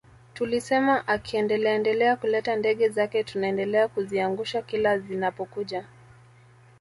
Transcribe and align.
Tulisema 0.33 1.07
akiendeleaendelea 1.07 2.15
kuleta 2.15 2.55
ndege 2.55 2.89
zake 2.89 3.23
tutaendelea 3.23 3.87
kuziangusha 3.87 4.61
kila 4.61 4.99
zinapokuja 4.99 5.85